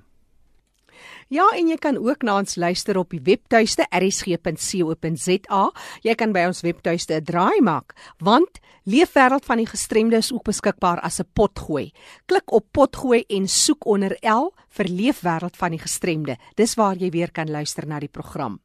Ja, 1.33 1.47
en 1.57 1.71
jy 1.73 1.79
kan 1.81 1.97
ook 1.97 2.23
na 2.23 2.37
ons 2.39 2.59
luister 2.61 2.99
op 3.01 3.11
die 3.11 3.23
webtuiste 3.25 3.87
rsg.co.za. 3.89 5.63
Jy 6.05 6.15
kan 6.21 6.35
by 6.37 6.45
ons 6.51 6.61
webtuiste 6.61 7.15
'n 7.17 7.25
draai 7.25 7.61
maak, 7.61 7.97
want 8.19 8.61
Leefwêreld 8.85 9.45
van 9.45 9.57
die 9.57 9.67
gestremde 9.67 10.17
is 10.17 10.33
ook 10.33 10.45
beskikbaar 10.45 11.01
as 11.01 11.21
'n 11.21 11.29
potgooi. 11.33 11.93
Klik 12.27 12.53
op 12.53 12.67
potgooi 12.73 13.25
en 13.29 13.49
soek 13.49 13.87
onder 13.87 14.17
L 14.21 14.53
vir 14.69 14.87
Leefwêreld 14.87 15.57
van 15.57 15.71
die 15.71 15.79
gestremde. 15.79 16.37
Dis 16.55 16.75
waar 16.75 16.97
jy 16.97 17.11
weer 17.11 17.31
kan 17.31 17.51
luister 17.51 17.87
na 17.87 17.99
die 17.99 18.09
program. 18.09 18.61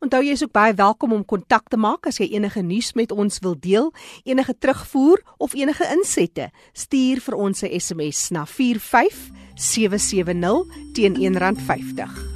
Onthou 0.00 0.24
jy 0.24 0.32
is 0.36 0.42
ook 0.42 0.52
baie 0.52 0.74
welkom 0.74 1.12
om 1.12 1.24
kontak 1.24 1.68
te 1.68 1.76
maak 1.76 2.06
as 2.06 2.18
jy 2.18 2.26
enige 2.36 2.62
nuus 2.62 2.92
met 2.94 3.12
ons 3.12 3.38
wil 3.44 3.56
deel, 3.58 3.92
enige 4.24 4.58
terugvoer 4.58 5.22
of 5.38 5.54
enige 5.54 5.84
insette. 5.96 6.50
Stuur 6.72 7.20
vir 7.20 7.34
ons 7.34 7.62
'n 7.62 7.80
SMS 7.80 8.30
na 8.30 8.46
45770 8.46 10.64
teen 10.92 11.16
R1.50. 11.16 12.35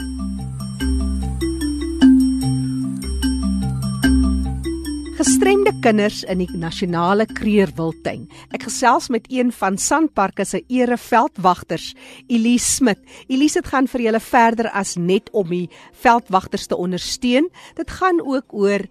gestremde 5.20 5.72
kinders 5.84 6.22
in 6.32 6.40
die 6.40 6.48
nasionale 6.56 7.26
kreerwiltuin. 7.28 8.22
Ek 8.56 8.62
gesels 8.64 9.10
met 9.12 9.26
een 9.28 9.50
van 9.52 9.74
Sanparks 9.76 10.54
se 10.54 10.62
ereveldwagters, 10.72 11.90
Elise 12.32 12.70
Smit. 12.78 13.02
Elise, 13.28 13.60
dit 13.60 13.68
gaan 13.68 13.88
vir 13.90 14.06
julle 14.06 14.20
verder 14.24 14.70
as 14.72 14.94
net 14.96 15.28
om 15.36 15.52
die 15.52 15.66
veldwagters 16.00 16.70
te 16.70 16.78
ondersteun. 16.78 17.50
Dit 17.76 17.92
gaan 17.98 18.22
ook 18.24 18.54
oor 18.56 18.86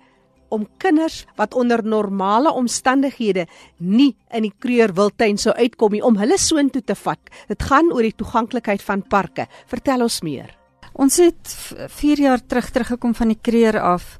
om 0.53 0.67
kinders 0.77 1.23
wat 1.39 1.57
onder 1.57 1.81
normale 1.81 2.53
omstandighede 2.53 3.47
nie 3.77 4.11
in 4.29 4.45
die 4.45 4.53
kreerwiltuin 4.53 5.41
sou 5.41 5.55
uitkom 5.57 5.97
nie 5.97 6.05
om 6.05 6.21
hulle 6.21 6.37
soontoe 6.37 6.85
te 6.85 6.97
vat. 7.07 7.33
Dit 7.49 7.65
gaan 7.65 7.89
oor 7.89 8.05
die 8.05 8.13
toeganklikheid 8.13 8.85
van 8.85 9.01
parke. 9.01 9.49
Vertel 9.65 10.05
ons 10.05 10.21
meer. 10.21 10.53
Ons 10.93 11.17
het 11.23 11.57
4 11.89 12.21
jaar 12.21 12.41
terug 12.45 12.69
teruggekom 12.69 13.17
van 13.17 13.33
die 13.33 13.41
kreer 13.41 13.81
af 13.81 14.19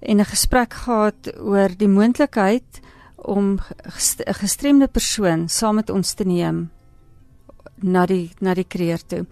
en 0.00 0.20
'n 0.20 0.24
gesprek 0.24 0.72
gehad 0.74 1.32
oor 1.38 1.68
die 1.76 1.88
moontlikheid 1.88 2.80
om 3.16 3.58
'n 3.82 4.34
gestremde 4.34 4.88
persoon 4.88 5.48
saam 5.48 5.74
met 5.74 5.90
ons 5.90 6.14
te 6.14 6.24
neem 6.24 6.70
na 7.82 8.06
die 8.06 8.30
na 8.40 8.54
die 8.54 8.64
kreer 8.64 9.00
toe. 9.06 9.26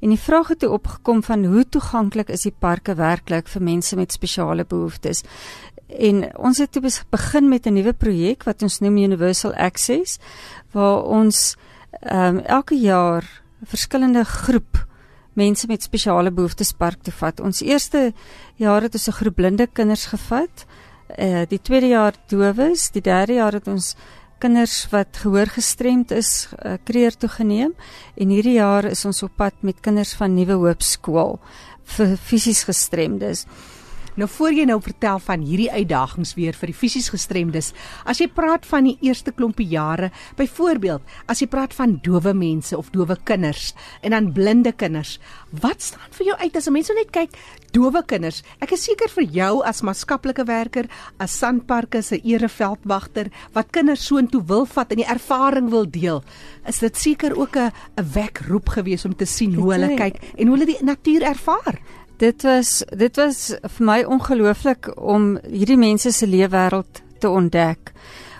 En 0.00 0.08
die 0.08 0.20
vraag 0.20 0.48
het 0.48 0.58
toe 0.58 0.70
opgekom 0.70 1.22
van 1.22 1.44
hoe 1.44 1.64
toeganklik 1.68 2.28
is 2.28 2.42
die 2.42 2.54
parke 2.58 2.94
werklik 2.94 3.48
vir 3.48 3.62
mense 3.62 3.96
met 3.96 4.12
spesiale 4.12 4.64
behoeftes? 4.64 5.22
En 5.88 6.36
ons 6.36 6.58
het 6.58 6.72
toe 6.72 6.82
begin 7.10 7.48
met 7.48 7.66
'n 7.66 7.74
nuwe 7.74 7.92
projek 7.92 8.44
wat 8.44 8.62
ons 8.62 8.78
noem 8.78 8.96
Universal 8.96 9.54
Access 9.54 10.18
waar 10.72 11.02
ons 11.02 11.56
ehm 12.00 12.36
um, 12.36 12.38
elke 12.38 12.74
jaar 12.74 13.24
verskillende 13.64 14.24
groep 14.24 14.87
mense 15.38 15.66
met 15.70 15.82
spesiale 15.86 16.32
behoeftes 16.34 16.74
park 16.76 17.02
toe 17.06 17.14
vat. 17.20 17.40
Ons 17.40 17.62
eerste 17.62 18.12
jaar 18.58 18.82
het 18.82 18.94
ons 18.98 19.08
'n 19.08 19.18
groep 19.20 19.34
blinde 19.34 19.66
kinders 19.66 20.06
gevat. 20.06 20.66
Eh 21.16 21.40
uh, 21.40 21.46
die 21.48 21.62
tweede 21.62 21.88
jaar 21.88 22.14
dowes, 22.28 22.90
die 22.90 23.02
derde 23.02 23.32
jaar 23.32 23.52
het 23.52 23.68
ons 23.68 23.96
kinders 24.38 24.86
wat 24.90 25.18
gehoorgestremd 25.22 26.10
is 26.10 26.48
uh, 26.64 26.76
kreer 26.84 27.16
toe 27.16 27.28
geneem 27.28 27.74
en 28.14 28.28
hierdie 28.28 28.58
jaar 28.58 28.84
is 28.84 29.04
ons 29.04 29.22
op 29.22 29.32
pad 29.36 29.54
met 29.60 29.80
kinders 29.80 30.14
van 30.14 30.34
Nuwe 30.34 30.52
Hoop 30.52 30.82
skool 30.82 31.38
vir 31.96 32.16
fisies 32.16 32.64
gestremdes. 32.68 33.46
Nou 34.18 34.26
voor 34.26 34.50
jy 34.50 34.64
nou 34.66 34.80
vertel 34.82 35.20
van 35.22 35.44
hierdie 35.46 35.68
uitdagings 35.70 36.32
weer 36.34 36.56
vir 36.58 36.72
die 36.72 36.74
fisies 36.74 37.06
gestremdes, 37.14 37.68
as 38.02 38.18
jy 38.18 38.26
praat 38.34 38.64
van 38.66 38.88
die 38.88 38.96
eerste 39.06 39.30
klompie 39.30 39.68
jare, 39.70 40.08
byvoorbeeld, 40.40 41.04
as 41.30 41.38
jy 41.38 41.46
praat 41.46 41.76
van 41.76 42.00
dowe 42.02 42.32
mense 42.34 42.74
of 42.74 42.88
dowe 42.90 43.14
kinders 43.28 43.68
en 44.02 44.16
dan 44.16 44.32
blinde 44.34 44.72
kinders, 44.74 45.20
wat 45.62 45.86
staan 45.86 46.10
vir 46.16 46.32
jou 46.32 46.36
uit 46.40 46.56
as 46.58 46.66
'n 46.66 46.72
mens 46.72 46.90
net 46.90 47.12
kyk 47.14 47.30
dowe 47.72 48.02
kinders. 48.02 48.42
Ek 48.60 48.72
is 48.72 48.84
seker 48.84 49.08
vir 49.08 49.24
jou 49.24 49.62
as 49.62 49.82
maatskaplike 49.82 50.44
werker, 50.44 50.88
as 51.20 51.38
Sanparks 51.38 52.08
se 52.08 52.18
ereveldwagter 52.18 53.30
wat 53.52 53.70
kinders 53.70 54.04
soontoe 54.04 54.42
wil 54.42 54.66
vat 54.66 54.90
en 54.90 54.96
die 54.96 55.06
ervaring 55.06 55.70
wil 55.70 55.86
deel, 55.86 56.24
is 56.66 56.78
dit 56.78 56.96
seker 56.96 57.38
ook 57.38 57.56
'n 57.56 57.70
'n 57.98 58.12
wekroep 58.14 58.68
gewees 58.68 59.04
om 59.04 59.14
te 59.14 59.26
sien 59.26 59.54
hoe 59.54 59.72
hulle 59.72 59.94
kyk 59.94 60.16
en 60.36 60.48
hoe 60.48 60.56
hulle 60.58 60.66
die 60.66 60.84
natuur 60.84 61.22
ervaar. 61.22 61.78
Dit 62.18 62.42
was 62.42 62.82
dit 62.98 63.16
was 63.16 63.52
vir 63.62 63.84
my 63.86 64.00
ongelooflik 64.02 64.88
om 64.96 65.36
hierdie 65.46 65.78
mense 65.78 66.10
se 66.10 66.26
leefwêreld 66.26 67.02
te 67.22 67.30
ontdek 67.30 67.92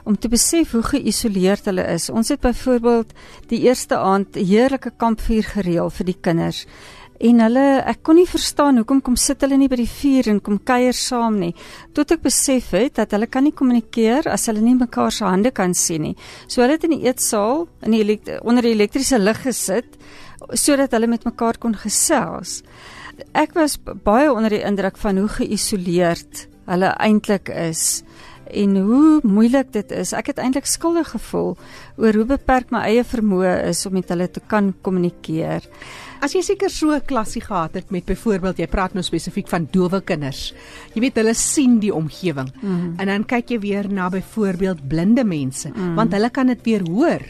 om 0.09 0.17
te 0.19 0.31
besef 0.33 0.73
hoe 0.73 0.83
geïsoleerd 0.83 1.69
hulle 1.69 1.85
is. 1.93 2.09
Ons 2.11 2.33
het 2.33 2.41
byvoorbeeld 2.41 3.13
die 3.53 3.61
eerste 3.69 3.97
aand 3.97 4.37
'n 4.37 4.45
heerlike 4.45 4.91
kampvuur 4.97 5.45
gereël 5.55 5.91
vir 5.91 6.07
die 6.07 6.17
kinders. 6.21 6.67
En 7.21 7.41
hulle, 7.41 7.83
ek 7.87 8.03
kon 8.03 8.15
nie 8.15 8.27
verstaan 8.27 8.77
hoekom 8.77 9.01
kom 9.03 9.17
sit 9.17 9.41
hulle 9.41 9.57
nie 9.57 9.69
by 9.69 9.77
die 9.77 9.91
vuur 9.91 10.29
en 10.29 10.41
kom 10.41 10.59
kuier 10.59 10.95
saam 10.95 11.39
nie. 11.39 11.55
Tot 11.93 12.11
ek 12.11 12.23
besef 12.23 12.71
het 12.71 12.95
dat 12.95 13.11
hulle 13.11 13.27
kan 13.27 13.45
nie 13.45 13.53
kommunikeer 13.53 14.29
as 14.29 14.47
hulle 14.47 14.61
nie 14.61 14.75
mekaar 14.75 15.13
se 15.13 15.25
hande 15.25 15.51
kan 15.51 15.75
sien 15.75 16.03
nie. 16.03 16.17
So 16.47 16.63
hulle 16.63 16.73
het 16.73 16.85
in 16.85 16.91
die 16.91 17.07
eetsaal 17.07 17.69
in 17.83 17.91
die 17.91 18.21
onder 18.43 18.63
die 18.63 18.73
elektriese 18.73 19.19
lig 19.19 19.43
gesit 19.43 19.99
sodat 20.53 20.91
hulle 20.91 21.07
met 21.07 21.25
mekaar 21.25 21.59
kon 21.59 21.75
gesels. 21.75 22.63
Ek 23.33 23.55
was 23.55 23.79
baie 24.05 24.33
onder 24.33 24.51
die 24.51 24.65
indruk 24.65 24.97
van 24.97 25.19
hoe 25.19 25.29
geïsoleerd 25.29 26.47
hulle 26.69 26.91
eintlik 27.01 27.49
is 27.49 28.03
en 28.49 28.77
hoe 28.77 29.21
moeilik 29.23 29.73
dit 29.73 29.91
is. 29.93 30.15
Ek 30.17 30.31
het 30.33 30.41
eintlik 30.41 30.69
skuldig 30.69 31.11
gevoel 31.13 31.57
oor 32.01 32.17
hoe 32.17 32.27
beperk 32.29 32.73
my 32.73 32.85
eie 32.89 33.05
vermoë 33.05 33.55
is 33.69 33.85
om 33.89 33.97
met 33.99 34.09
hulle 34.13 34.29
te 34.33 34.41
kan 34.49 34.73
kommunikeer. 34.83 35.67
As 36.25 36.35
jy 36.35 36.43
seker 36.43 36.71
so 36.71 36.91
'n 36.91 37.07
klasie 37.07 37.43
gehad 37.43 37.75
het 37.75 37.91
met 37.91 38.05
byvoorbeeld 38.05 38.59
jy 38.59 38.67
praat 38.67 38.95
nou 38.95 39.03
spesifiek 39.03 39.49
van 39.49 39.69
dowe 39.71 40.01
kinders. 40.01 40.55
Jy 40.95 41.01
weet 41.01 41.17
hulle 41.17 41.35
sien 41.35 41.79
die 41.79 41.95
omgewing. 41.95 42.51
Mm. 42.61 42.95
En 42.99 43.07
dan 43.07 43.25
kyk 43.25 43.51
jy 43.51 43.59
weer 43.61 43.93
na 43.93 44.09
byvoorbeeld 44.09 44.89
blinde 44.89 45.25
mense 45.25 45.69
mm. 45.69 45.95
want 45.95 46.13
hulle 46.13 46.31
kan 46.31 46.47
dit 46.47 46.63
weer 46.65 46.83
hoor. 46.89 47.23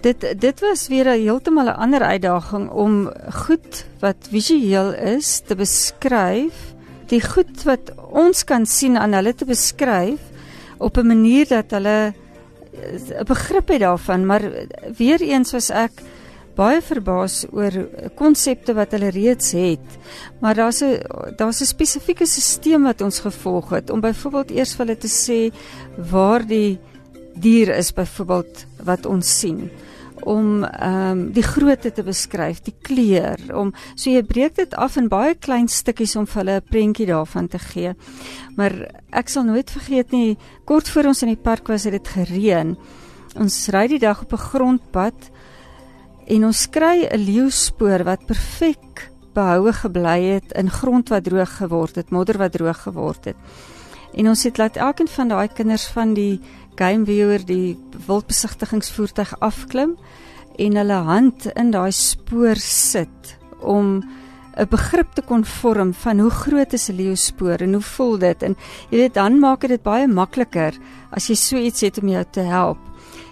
Dit 0.00 0.40
dit 0.40 0.60
was 0.60 0.88
weer 0.88 1.06
'n 1.06 1.20
heeltemal 1.20 1.66
'n 1.66 1.80
ander 1.84 2.02
uitdaging 2.02 2.70
om 2.70 3.10
goed 3.32 3.86
wat 4.00 4.16
visueel 4.30 4.94
is 4.94 5.40
te 5.46 5.54
beskryf. 5.54 6.74
Die 7.06 7.20
goed 7.20 7.62
wat 7.62 7.92
ons 8.10 8.44
kan 8.44 8.66
sien 8.66 8.98
aan 8.98 9.12
hulle 9.12 9.34
te 9.34 9.44
beskryf 9.44 10.20
op 10.78 10.96
'n 10.96 11.06
manier 11.06 11.48
dat 11.48 11.70
hulle 11.70 12.12
'n 13.20 13.24
begrip 13.24 13.68
het 13.68 13.80
daarvan, 13.80 14.26
maar 14.26 14.42
weer 14.96 15.20
eens 15.20 15.52
was 15.52 15.70
ek 15.70 15.92
baie 16.56 16.80
verbaas 16.80 17.44
oor 17.52 17.74
konsepte 18.14 18.74
wat 18.74 18.94
hulle 18.96 19.12
reeds 19.12 19.52
het. 19.52 19.98
Maar 20.40 20.54
daar's 20.54 20.82
'n 20.82 21.00
daar's 21.36 21.60
'n 21.60 21.66
spesifieke 21.66 22.26
stelsel 22.26 22.82
wat 22.82 23.00
ons 23.00 23.20
gevolg 23.20 23.70
het 23.70 23.90
om 23.90 24.00
byvoorbeeld 24.00 24.50
eers 24.50 24.74
vir 24.74 24.86
hulle 24.86 24.98
te 24.98 25.08
sê 25.08 25.54
waar 26.10 26.46
die 26.46 26.78
dier 27.34 27.76
is 27.76 27.92
byvoorbeeld 27.92 28.66
wat 28.86 29.06
ons 29.06 29.38
sien 29.40 29.66
om 30.24 30.64
ehm 30.64 31.10
um, 31.10 31.22
die 31.32 31.44
grootte 31.44 31.92
te 31.92 32.02
beskryf, 32.02 32.62
die 32.64 32.74
kleur, 32.82 33.38
om 33.54 33.72
so 33.94 34.10
jy 34.10 34.22
breek 34.26 34.56
dit 34.56 34.74
af 34.74 34.96
in 34.96 35.10
baie 35.12 35.34
klein 35.34 35.68
stukkies 35.68 36.16
om 36.16 36.26
vir 36.26 36.42
hulle 36.42 36.56
'n 36.56 36.68
prentjie 36.70 37.06
daarvan 37.06 37.48
te 37.48 37.58
gee. 37.58 37.94
Maar 38.56 38.72
ek 39.12 39.28
sal 39.28 39.44
nooit 39.44 39.70
vergeet 39.70 40.12
nie, 40.12 40.38
kort 40.64 40.88
voor 40.88 41.04
ons 41.04 41.22
in 41.22 41.28
die 41.28 41.42
park 41.42 41.68
was, 41.68 41.84
het 41.84 41.92
dit 41.92 42.08
gereën. 42.08 42.76
Ons 43.36 43.68
ry 43.68 43.86
die 43.86 43.98
dag 43.98 44.22
op 44.22 44.32
'n 44.32 44.48
grondpad 44.50 45.30
en 46.26 46.44
ons 46.44 46.70
kry 46.70 47.06
'n 47.06 47.18
leeuspoor 47.18 48.04
wat 48.04 48.26
perfek 48.26 49.10
behoue 49.34 49.72
gebly 49.72 50.20
het 50.22 50.52
in 50.52 50.70
grond 50.70 51.08
wat 51.08 51.24
droog 51.24 51.56
geword 51.58 51.96
het, 51.96 52.10
modder 52.10 52.38
wat 52.38 52.52
droog 52.52 52.82
geword 52.82 53.24
het. 53.24 53.36
En 54.14 54.28
ons 54.28 54.42
het 54.42 54.58
laat 54.58 54.76
elkeen 54.76 55.08
van 55.08 55.28
daai 55.28 55.48
kinders 55.48 55.86
van 55.86 56.14
die 56.14 56.40
game 56.76 57.04
viewer 57.04 57.42
die 57.46 57.76
wildbesigtigingsvoertuig 58.06 59.34
afklim 59.40 59.96
en 60.58 60.76
hulle 60.76 61.00
hand 61.08 61.48
in 61.54 61.72
daai 61.74 61.92
spoor 61.92 62.56
sit 62.60 63.36
om 63.60 64.02
'n 64.56 64.68
begrip 64.70 65.12
te 65.14 65.22
kon 65.22 65.44
vorm 65.44 65.92
van 65.94 66.18
hoe 66.18 66.30
groot 66.30 66.72
is 66.72 66.88
'n 66.88 66.96
leeuspoor 66.96 67.60
en 67.60 67.72
hoe 67.72 67.82
voel 67.82 68.18
dit 68.18 68.42
en 68.42 68.56
jy 68.90 68.98
weet 68.98 69.14
dan 69.14 69.38
maak 69.38 69.68
dit 69.68 69.82
baie 69.82 70.06
makliker 70.08 70.72
as 71.10 71.28
jy 71.28 71.34
so 71.34 71.56
iets 71.56 71.80
het 71.80 71.98
om 72.02 72.08
jou 72.08 72.24
te 72.30 72.40
help. 72.40 72.78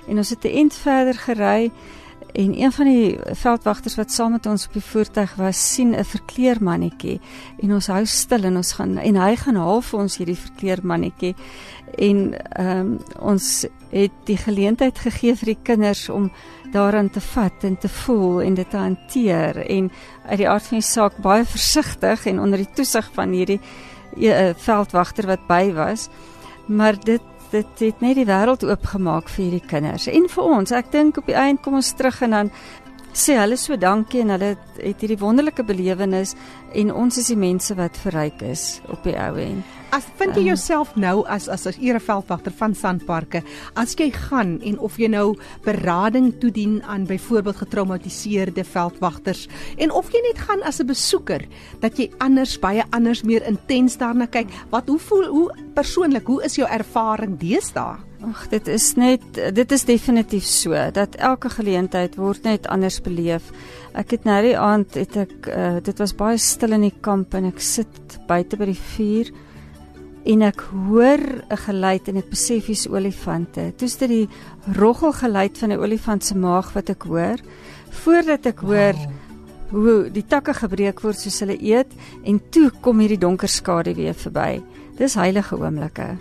En 0.09 0.16
ons 0.16 0.30
het 0.30 0.44
'n 0.44 0.57
ent 0.57 0.74
verder 0.74 1.14
gery 1.14 1.70
En 2.35 2.61
een 2.61 2.73
van 2.73 2.88
die 2.90 3.18
veldwagters 3.38 3.94
wat 3.94 4.11
saam 4.11 4.33
met 4.35 4.47
ons 4.51 4.66
op 4.66 4.73
die 4.75 4.83
voertuig 4.83 5.35
was, 5.38 5.59
sien 5.75 5.94
'n 5.94 6.05
verkleermannetjie 6.05 7.20
en 7.62 7.73
ons 7.73 7.87
hou 7.87 8.05
stil 8.07 8.44
en 8.44 8.57
ons 8.57 8.73
gaan 8.73 8.99
en 8.99 9.16
hy 9.16 9.37
gaan 9.37 9.57
haal 9.57 9.81
vir 9.81 10.01
ons 10.01 10.16
hierdie 10.16 10.38
verkleermannetjie. 10.38 11.35
En 11.99 12.35
ehm 12.35 12.79
um, 12.79 12.99
ons 13.20 13.66
het 13.90 14.12
die 14.25 14.37
geleentheid 14.37 14.99
gegee 14.99 15.37
vir 15.37 15.47
die 15.47 15.62
kinders 15.62 16.09
om 16.09 16.33
daaraan 16.73 17.11
te 17.11 17.20
vat 17.20 17.64
en 17.64 17.79
te 17.79 17.88
voel 17.88 18.42
en 18.42 18.55
dit 18.55 18.70
te 18.70 18.77
hanteer. 18.77 19.57
En 19.57 19.90
uit 20.27 20.38
die 20.38 20.49
aard 20.49 20.66
van 20.66 20.79
die 20.79 20.88
saak 20.88 21.16
baie 21.16 21.44
versigtig 21.44 22.27
en 22.27 22.40
onder 22.40 22.59
die 22.59 22.73
toesig 22.75 23.11
van 23.14 23.31
hierdie 23.31 23.61
uh, 24.16 24.51
veldwagter 24.57 25.27
wat 25.27 25.47
by 25.47 25.73
was. 25.73 26.09
Maar 26.66 26.99
dit 27.05 27.34
dit 27.55 27.83
het 27.87 28.01
net 28.03 28.19
die 28.19 28.27
wêreld 28.29 28.64
oopgemaak 28.67 29.29
vir 29.31 29.45
hierdie 29.45 29.67
kinders 29.71 30.09
en 30.11 30.27
vir 30.31 30.49
ons. 30.57 30.73
Ek 30.75 30.90
dink 30.93 31.21
op 31.21 31.29
die 31.31 31.38
einde 31.38 31.62
kom 31.62 31.79
ons 31.79 31.93
terug 31.95 32.21
en 32.27 32.35
dan 32.38 32.51
sê 33.14 33.37
hulle 33.38 33.57
so 33.57 33.77
dankie 33.79 34.24
en 34.24 34.35
hulle 34.35 34.55
het 34.81 35.03
hierdie 35.03 35.20
wonderlike 35.20 35.62
belewenis 35.66 36.35
en 36.74 36.90
ons 36.90 37.18
is 37.20 37.31
die 37.31 37.38
mense 37.38 37.74
wat 37.79 37.96
verryk 38.03 38.42
is 38.42 38.81
op 38.90 39.07
die 39.07 39.14
ou 39.14 39.37
end. 39.38 39.62
As 39.94 40.07
vind 40.18 40.35
jy 40.35 40.42
ehm. 40.42 40.48
jouself 40.48 40.96
nou 40.98 41.22
as 41.31 41.46
as 41.48 41.68
'n 41.68 41.79
ereveldwagter 41.79 42.53
van 42.53 42.74
Sandparke, 42.74 43.44
as 43.77 43.94
jy 43.94 44.11
gaan 44.11 44.61
en 44.62 44.79
of 44.79 44.96
jy 44.98 45.07
nou 45.07 45.37
berading 45.62 46.35
toedien 46.40 46.83
aan 46.83 47.07
byvoorbeeld 47.07 47.57
getraumatiseerde 47.57 48.64
veldwagters 48.64 49.46
en 49.79 49.92
of 49.92 50.11
jy 50.11 50.20
net 50.27 50.38
gaan 50.38 50.62
as 50.62 50.81
'n 50.81 50.87
besoeker 50.87 51.46
dat 51.81 51.96
jy 51.98 52.11
anders 52.18 52.59
baie 52.59 52.83
anders 52.90 53.22
meer 53.22 53.46
intens 53.46 53.96
daarna 53.96 54.27
kyk, 54.27 54.48
wat 54.70 54.88
hoe 54.88 54.98
voel 54.98 55.24
hoe 55.27 55.50
persoonlik, 55.74 56.27
hoe 56.27 56.42
is 56.42 56.57
jou 56.57 56.66
ervaring 56.68 57.38
deesdae? 57.38 57.96
Ag, 58.24 58.46
dit 58.48 58.68
is 58.72 58.84
net 58.96 59.24
dit 59.37 59.72
is 59.74 59.82
definitief 59.84 60.46
so 60.48 60.78
dat 60.96 61.16
elke 61.20 61.50
geleentheid 61.52 62.14
word 62.16 62.46
net 62.46 62.68
anders 62.72 63.00
beleef. 63.04 63.50
Ek 63.92 64.14
het 64.16 64.24
nou 64.24 64.38
die 64.46 64.54
aand 64.56 64.96
het 64.96 65.16
ek 65.26 65.48
uh, 65.50 65.80
dit 65.84 66.00
was 66.00 66.14
baie 66.16 66.38
stil 66.40 66.72
in 66.76 66.87
die 66.87 66.94
kamp 67.04 67.34
en 67.37 67.50
ek 67.50 67.60
sit 67.60 68.16
buite 68.28 68.56
by 68.56 68.70
die 68.70 68.80
vuur 68.94 69.32
en 70.24 70.46
ek 70.48 70.64
hoor 70.70 71.20
'n 71.20 71.60
geluid 71.66 72.08
en 72.08 72.22
ek 72.22 72.30
besef 72.30 72.72
dis 72.72 72.87
olifante. 72.88 73.72
Toe's 73.76 73.98
dit 74.00 74.08
die 74.08 74.28
roggel 74.72 75.12
geluid 75.12 75.58
van 75.58 75.72
'n 75.72 75.82
olifant 75.84 76.24
se 76.24 76.34
maag 76.34 76.72
wat 76.72 76.88
ek 76.88 77.04
hoor 77.04 77.38
voordat 77.90 78.46
ek 78.46 78.60
hoor 78.64 78.96
wow. 78.96 79.12
hoe 79.70 80.10
die 80.10 80.24
takke 80.26 80.54
gebreek 80.54 81.00
word 81.02 81.18
soos 81.18 81.40
hulle 81.40 81.60
eet 81.60 81.92
en 82.24 82.40
toe 82.50 82.70
kom 82.80 83.00
hierdie 83.00 83.20
donker 83.20 83.48
skadu 83.48 83.94
weer 83.94 84.14
verby. 84.14 84.62
Dis 84.96 85.14
heilige 85.14 85.56
oomblikke 85.56 86.16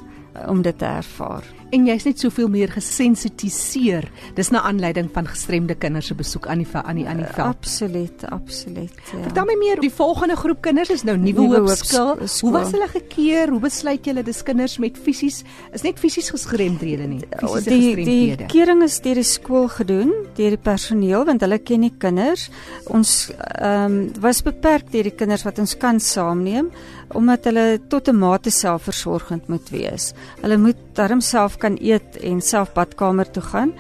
om 0.48 0.62
dit 0.62 0.78
te 0.78 0.86
ervaar 0.86 1.63
en 1.74 1.88
jy's 1.90 2.06
net 2.06 2.22
soveel 2.22 2.50
meer 2.54 2.72
gesensitiseer. 2.74 4.06
Dis 4.38 4.52
na 4.54 4.62
aanleiding 4.68 5.10
van 5.14 5.28
gestremde 5.30 5.76
kinders 5.80 6.12
se 6.12 6.18
besoek 6.18 6.48
aan 6.52 6.62
die 6.62 6.68
aan 6.74 7.00
die 7.00 7.06
aan 7.10 7.22
die 7.22 7.28
veld. 7.30 7.58
Absoluut, 7.58 8.26
absoluut. 8.30 8.94
Ja. 9.12 9.22
Vertel 9.28 9.48
my 9.50 9.56
meer, 9.60 9.82
die 9.82 9.92
volgende 9.94 10.38
groep 10.40 10.62
kinders 10.66 10.92
is 10.94 11.06
nou 11.08 11.18
nuwe 11.18 11.48
hoop 11.56 11.70
skool. 11.80 12.22
Hoe 12.22 12.54
was 12.54 12.74
hulle 12.76 12.90
gekeer? 12.92 13.54
Hoe 13.54 13.62
besluit 13.64 14.06
julle 14.06 14.24
dis 14.26 14.42
kinders 14.46 14.78
met 14.84 14.98
fisies 14.98 15.42
is 15.74 15.86
net 15.86 16.02
fisies 16.02 16.30
gestremdhede 16.34 17.08
nie? 17.10 17.22
Fisiese 17.40 17.70
die, 17.70 17.82
gestremdhede. 17.82 18.42
Die 18.44 18.50
kering 18.54 18.84
is 18.86 19.00
deur 19.04 19.22
die 19.22 19.28
skool 19.28 19.70
gedoen, 19.74 20.14
deur 20.38 20.58
die 20.58 20.62
personeel 20.62 21.26
want 21.30 21.46
hulle 21.46 21.60
ken 21.64 21.88
die 21.88 21.94
kinders. 21.98 22.50
Ons 22.94 23.32
ehm 23.34 23.72
um, 23.84 24.02
was 24.24 24.44
beperk 24.46 24.92
deur 24.94 25.08
die 25.10 25.16
kinders 25.18 25.44
wat 25.48 25.60
ons 25.62 25.74
kan 25.80 26.00
saamneem 26.00 26.70
omdat 27.14 27.46
hulle 27.50 27.82
tot 27.90 28.08
'n 28.10 28.18
mate 28.18 28.50
selfversorgend 28.50 29.48
moet 29.48 29.70
wees. 29.70 30.14
Hulle 30.42 30.58
moet 30.58 30.78
darm 30.94 31.22
self 31.22 31.58
kan 31.64 31.78
eet 31.82 32.20
en 32.22 32.42
self 32.42 32.74
badkamer 32.76 33.32
toe 33.32 33.44
gaan. 33.52 33.74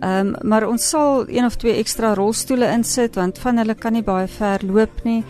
Ehm 0.00 0.34
um, 0.34 0.48
maar 0.50 0.66
ons 0.68 0.88
sal 0.90 1.28
een 1.28 1.46
of 1.46 1.56
twee 1.56 1.76
ekstra 1.78 2.14
rolstoele 2.14 2.70
insit 2.74 3.18
want 3.20 3.38
van 3.38 3.58
hulle 3.62 3.74
kan 3.74 3.92
nie 3.94 4.02
baie 4.06 4.28
ver 4.28 4.64
loop 4.66 5.04
nie 5.04 5.22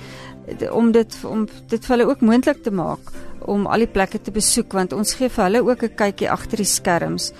om 0.70 0.92
dit 0.92 1.18
om 1.24 1.46
dit 1.68 1.84
vir 1.84 1.96
hulle 1.96 2.08
ook 2.10 2.20
moontlik 2.20 2.62
te 2.62 2.70
maak 2.70 3.12
om 3.44 3.66
al 3.66 3.84
die 3.84 3.92
plekke 3.96 4.20
te 4.20 4.32
besoek 4.32 4.72
want 4.72 4.92
ons 4.92 5.14
gee 5.18 5.28
vir 5.28 5.44
hulle 5.44 5.64
ook 5.64 5.82
'n 5.82 5.96
kykie 5.96 6.30
agter 6.30 6.56
die 6.56 6.72
skerms. 6.76 7.32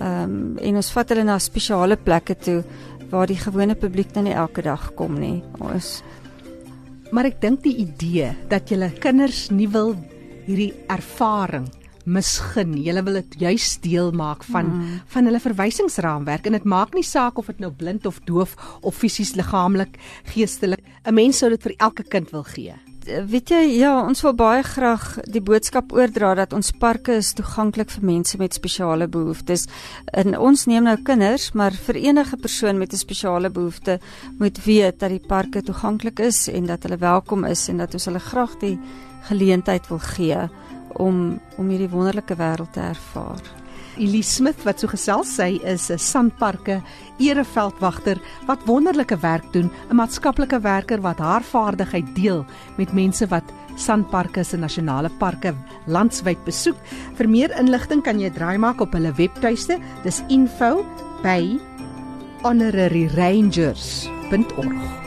Ehm 0.00 0.22
um, 0.22 0.58
en 0.58 0.76
ons 0.76 0.92
vat 0.92 1.08
hulle 1.08 1.24
na 1.24 1.38
spesiale 1.38 1.96
plekke 1.96 2.34
toe 2.34 2.62
waar 3.10 3.26
die 3.26 3.42
gewone 3.46 3.74
publiek 3.74 4.14
dan 4.14 4.24
nie 4.24 4.34
elke 4.34 4.62
dag 4.62 4.94
kom 4.94 5.18
nie. 5.20 5.42
Ons 5.58 6.02
Maar 7.10 7.24
ek 7.24 7.40
dink 7.42 7.64
die 7.64 7.74
idee 7.82 8.30
dat 8.50 8.70
julle 8.70 8.92
kinders 9.02 9.48
nie 9.50 9.66
wil 9.68 9.96
hierdie 10.46 10.72
ervaring 10.86 11.66
misgun. 12.10 12.74
Julle 12.82 13.02
wil 13.06 13.20
dit 13.20 13.38
juis 13.46 13.78
deel 13.84 14.12
maak 14.16 14.44
van 14.50 14.66
mm. 14.66 15.00
van 15.14 15.28
hulle 15.28 15.40
verwysingsraamwerk 15.40 16.46
en 16.46 16.58
dit 16.58 16.68
maak 16.68 16.94
nie 16.94 17.06
saak 17.06 17.38
of 17.38 17.50
dit 17.52 17.62
nou 17.62 17.72
blind 17.72 18.06
of 18.06 18.20
doof 18.28 18.56
of 18.80 18.96
fisies 18.96 19.34
liggaamlik, 19.38 19.98
geestelik. 20.34 20.84
'n 21.04 21.14
Mens 21.14 21.38
sou 21.38 21.50
dit 21.50 21.62
vir 21.62 21.74
elke 21.78 22.02
kind 22.02 22.30
wil 22.30 22.44
gee. 22.44 22.74
weet 23.26 23.50
jy, 23.50 23.60
ja, 23.80 23.94
ons 24.06 24.20
wil 24.22 24.34
baie 24.36 24.62
graag 24.62 25.04
die 25.24 25.40
boodskap 25.40 25.92
oordra 25.92 26.34
dat 26.34 26.52
ons 26.52 26.70
parke 26.70 27.16
is 27.18 27.32
toeganklik 27.34 27.90
vir 27.90 28.04
mense 28.04 28.38
met 28.38 28.54
spesiale 28.54 29.08
behoeftes. 29.08 29.66
En 30.12 30.36
ons 30.38 30.66
neem 30.66 30.84
nou 30.84 30.96
kinders, 31.02 31.50
maar 31.52 31.72
vir 31.72 31.96
enige 31.96 32.36
persoon 32.36 32.78
met 32.78 32.92
'n 32.92 32.96
spesiale 32.96 33.50
behoefte 33.50 34.00
moet 34.38 34.64
weet 34.64 35.00
dat 35.00 35.10
die 35.10 35.26
parke 35.26 35.62
toeganklik 35.62 36.20
is 36.20 36.48
en 36.48 36.66
dat 36.66 36.82
hulle 36.82 36.98
welkom 36.98 37.44
is 37.44 37.68
en 37.68 37.78
dat 37.78 37.94
ons 37.94 38.04
hulle 38.04 38.20
graag 38.20 38.58
die 38.60 38.78
geleentheid 39.28 39.88
wil 39.88 39.98
gee 39.98 40.48
om 40.98 41.40
om 41.56 41.68
hierdie 41.68 41.90
wonderlike 41.90 42.36
wêreld 42.36 42.72
te 42.72 42.80
ervaar. 42.80 43.42
Elise 43.98 44.30
Smith 44.30 44.62
wat 44.64 44.80
so 44.80 44.88
gesels 44.88 45.36
sy 45.36 45.60
is 45.64 45.90
'n 45.90 45.98
sandparke 45.98 46.82
ereveldwagter 47.18 48.20
wat 48.46 48.66
wonderlike 48.66 49.16
werk 49.20 49.52
doen, 49.52 49.70
'n 49.90 49.96
maatskaplike 49.96 50.60
werker 50.60 51.00
wat 51.00 51.18
haar 51.18 51.42
vaardigheid 51.42 52.14
deel 52.14 52.44
met 52.76 52.92
mense 52.92 53.26
wat 53.26 53.44
sandparke 53.76 54.44
se 54.44 54.56
nasionale 54.56 55.10
parke 55.18 55.54
landwyd 55.86 56.44
besoek. 56.44 56.76
Vir 57.16 57.28
meer 57.28 57.58
inligting 57.58 58.02
kan 58.02 58.20
jy 58.20 58.30
draai 58.30 58.58
maak 58.58 58.80
op 58.80 58.92
hulle 58.92 59.12
webtuiste. 59.12 59.78
Dis 60.02 60.22
info 60.28 60.84
by 61.22 61.58
honoraryrangers.org. 62.42 64.99